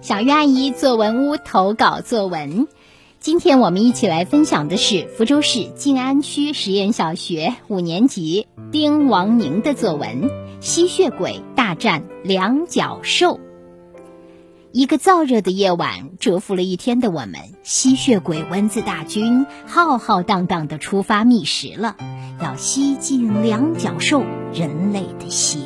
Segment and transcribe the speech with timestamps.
[0.00, 2.68] 小鱼阿姨作文屋投稿作文。
[3.18, 10.22] 今天我们一起来分享的是福州市静安区实验小学五年级丁王宁的作文
[10.60, 13.34] 《吸血鬼大战两脚兽》。
[14.70, 21.96] 一个燥热的夜晚，蛰伏了一天的我们，吸血鬼蚊子大军浩浩荡荡地出发觅食了，
[22.40, 24.22] 要吸尽两脚兽
[24.54, 25.58] 人类的血。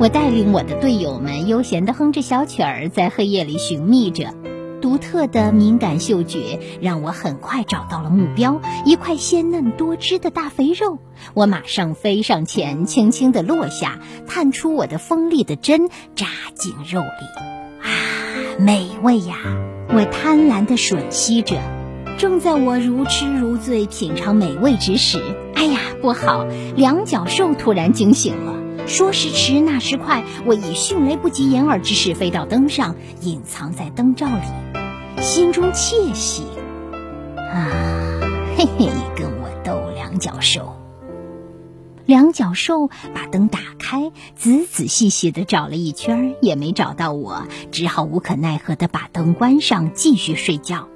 [0.00, 4.32] 我带领我的队友们悠闲地哼着小曲儿，在黑夜里寻觅着。
[4.80, 10.98] 独特的敏感嗅觉让我很快找到了目标，一块鲜嫩多汁的大肥肉。
[11.34, 17.06] 我马上飞上前，轻轻地落下，探出我的锋利的针，扎进肉里。
[17.82, 17.90] 啊，
[18.60, 19.34] 美味呀！
[19.88, 21.56] 我贪婪地吮吸着。
[22.18, 25.20] 正在我如痴如醉品尝美味之时，
[25.56, 26.46] 哎呀，不好！
[26.76, 28.57] 两脚兽突然惊醒了。
[28.88, 36.44] 说时迟，那时快，我以迅雷不及掩耳之势飞到灯上，隐藏在灯罩里，心中窃喜。
[37.36, 37.68] 啊，
[38.56, 40.74] 嘿嘿，跟我斗两脚兽！
[42.06, 50.88] 两脚兽把灯打开，仔仔细细的找了一圈，也没找到我，只好无可奈何的把灯关上，继续睡觉。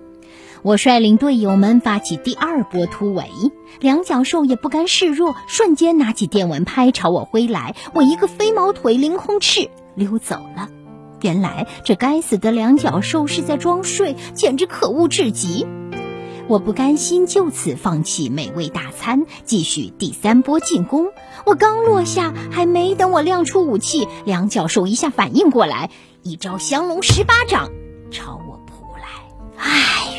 [0.63, 3.25] 我率领队友们发起第二波突围，
[3.81, 7.75] 两脚兽也不甘示弱，瞬间拿起电蚊拍朝我挥来。
[7.95, 10.69] 我一个飞毛腿，凌空翅溜走了。
[11.21, 15.67] 原来这该死的两脚兽是在装睡，简直可恶至极。
[16.47, 21.07] 我不甘心就此放弃美味大餐，继续第三波进攻。
[21.45, 25.91] 我刚落下，还没等我亮出武器，两脚兽一下反应过来，
[26.23, 27.71] 一招降龙十八掌
[28.13, 29.09] 朝我扑来。
[29.57, 30.12] 哎呦！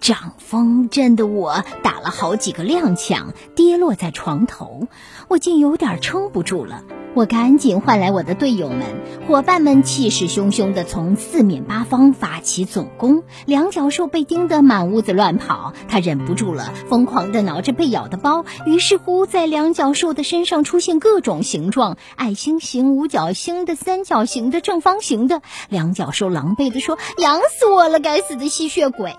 [0.00, 4.88] 掌风震得我打了好几个踉跄，跌落在床头，
[5.28, 6.82] 我竟有点撑不住了。
[7.12, 8.80] 我赶紧唤来我的队友们，
[9.26, 13.24] 伙伴们气势汹汹地从四面八方发起总攻。
[13.44, 18.46] 两脚兽被叮得满屋子乱跑，他忍不住了，疯狂地挠着被咬的包。
[18.64, 25.42] 于是乎，在两脚兽的身上出现各种形状：爱心形、五角星的、三角形的、正方形的。
[25.68, 29.14] 两脚兽狼狈地说：“痒死我了，该死的吸血鬼！”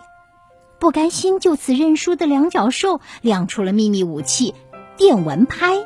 [0.82, 4.56] 不甘心就此认输的两脚兽亮出了秘密武器——
[4.98, 5.78] 电蚊拍。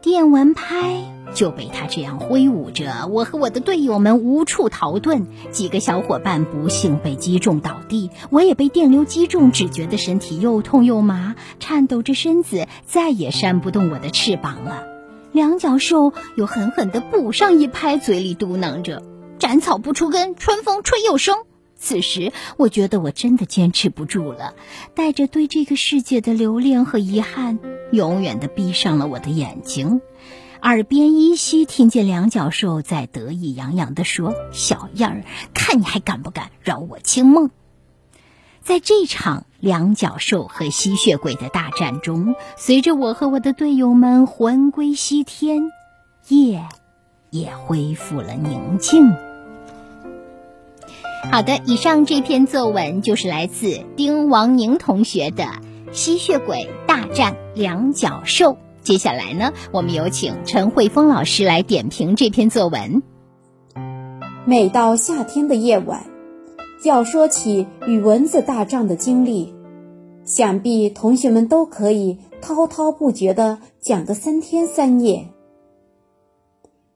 [0.00, 1.02] 电蚊拍
[1.34, 5.24] 就被他这样挥舞着，我和我的队友们无处逃遁。
[5.50, 14.84] 几个小伙伴不幸被击中倒地，我也被电流击中，只觉得身体又痛又麻，颤抖着身子，再也扇不动我的翅膀了。
[15.32, 19.02] 两脚兽又狠狠地补上一拍，嘴里嘟囔着
[19.40, 21.34] ：“斩草不除根，春风吹又生。”
[21.86, 24.54] 此时，我觉得我真的坚持不住了，
[24.96, 27.60] 带着对这个世界的留恋和遗憾，
[27.92, 30.00] 永远的闭上了我的眼睛。
[30.62, 37.50] 耳边依稀听见两脚兽在得意洋洋地说：“小样儿，看你还敢不敢扰我清梦！”
[38.62, 45.70] 在这场两角兽和吸血鬼的大战中，随着我和我的队友们魂归西天，
[46.26, 46.66] 夜
[47.30, 49.14] 也恢复了宁静。
[51.30, 55.44] 好的，以上这篇作文就是来自丁王宁同学的
[55.92, 58.52] 《吸血鬼大战两脚兽》。
[58.82, 63.02] 接下来呢，我们有请陈慧峰老师来点评这篇作文。
[64.46, 66.06] 每到夏天的夜晚，
[66.84, 69.52] 要说起与蚊子大战的经历，
[70.24, 75.28] 想必同学们都可以滔滔不绝地讲个三天三夜。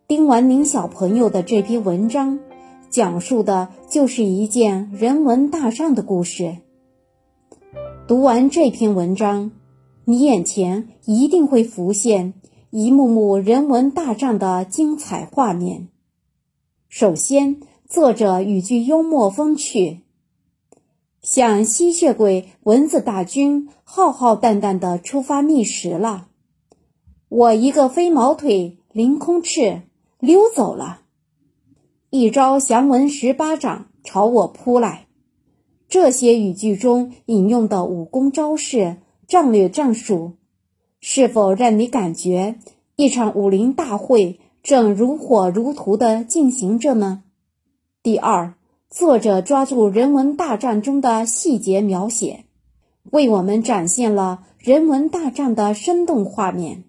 [0.09, 2.39] 丁王宁小朋友的这篇文章。
[2.91, 6.57] 讲述的就是一件人文大战的故事。
[8.09, 9.53] 读完这篇文章，
[10.05, 12.35] 你眼前一定会浮现
[12.71, 15.89] 一幕幕人文大战的精彩画面。
[16.89, 20.01] 首先，作者语句幽默风趣，
[21.23, 26.27] 像吸血鬼蚊子大军浩浩荡荡的出发觅食了，
[27.29, 29.83] 我一个飞毛腿，凌空翅，
[30.19, 31.03] 溜走了。
[32.13, 35.07] 一招降龙十八掌朝我扑来，
[35.89, 38.97] 这些语句中引用的武功招式、
[39.29, 40.33] 战略战术，
[41.01, 42.57] 是否让你感觉
[42.97, 47.23] 一场武林大会正如火如荼地进行着呢？
[48.03, 48.55] 第二，
[48.89, 52.45] 作者抓住人文大战中的细节描写，
[53.13, 56.83] 为我们展现了人文大战的生动画面，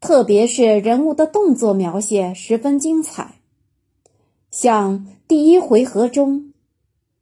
[0.00, 3.35] 特别是人物的动作描写十分精彩。
[4.58, 6.54] 像第一回合中，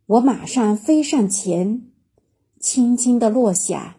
[0.07, 1.83] 我马上飞上前，
[2.61, 3.97] 轻轻的落下，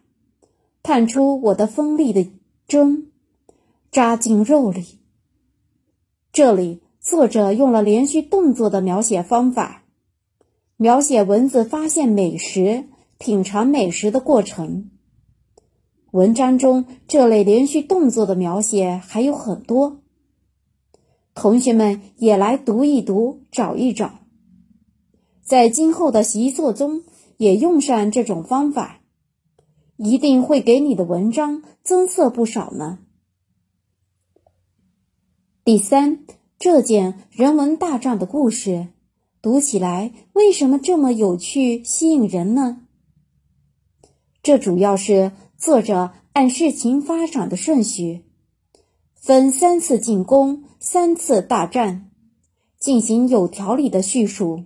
[0.81, 2.31] 探出我的锋利的
[2.65, 3.11] 针，
[3.91, 5.01] 扎进肉里。
[6.31, 9.83] 这里作者用了连续动作的描写方法，
[10.77, 12.85] 描写蚊子发现美食、
[13.17, 14.91] 品尝美食的过程。
[16.11, 19.99] 文章中这类连续动作的描写还有很多，
[21.35, 24.21] 同学们也来读一读、找一找，
[25.43, 27.03] 在今后的习作中
[27.37, 29.01] 也用上这种方法，
[29.97, 32.99] 一定会给你的文章增色不少呢。
[35.63, 36.25] 第三，
[36.57, 38.87] 这件人文大战的故事，
[39.41, 42.81] 读起来为什么这么有趣、吸引人呢？
[44.41, 45.33] 这主要是。
[45.57, 48.25] 作者按事情发展的顺序，
[49.13, 52.11] 分三次进攻、三次大战，
[52.77, 54.65] 进行有条理的叙述。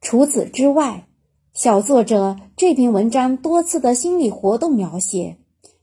[0.00, 1.06] 除此之外，
[1.52, 5.36] 小作者这篇文章多次的心理活动描写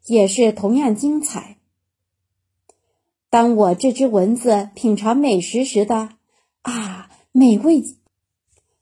[0.08, 1.58] 也是同样精彩。
[3.30, 6.10] 当我这只蚊子品尝美食时的
[6.64, 7.84] 啊美味，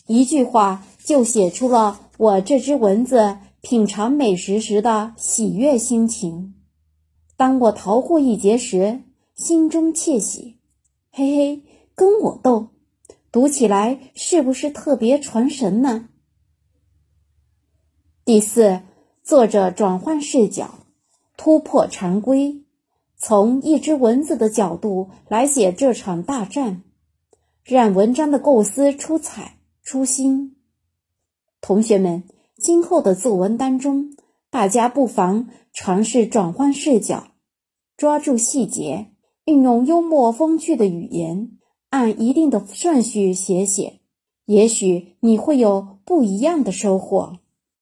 [0.08, 3.40] 一句话就写出了我这只蚊子。
[3.60, 6.56] 品尝美食时的喜悦心情，
[7.38, 9.04] 当我逃过一劫时，
[9.42, 10.60] 心中窃喜。
[11.10, 11.64] 嘿嘿，
[11.96, 12.68] 跟我斗，
[13.32, 16.10] 读起来是不是特别传神呢？
[18.24, 18.82] 第四，
[19.24, 20.86] 作者转换视角，
[21.38, 22.64] 突破常规，
[23.18, 26.84] 从一只蚊子的角度来写这场大战，
[27.64, 30.56] 让文章的构思出彩出新。
[31.62, 32.24] 同学们。
[32.58, 34.16] 今后的作文当中，
[34.52, 37.30] 大家不妨尝试转换视角，
[37.98, 39.08] 抓住细节，
[39.46, 41.58] 运用幽默风趣的语言，
[41.90, 44.02] 按一定的顺序写写，
[44.46, 47.38] 也许你会有不一样的收获。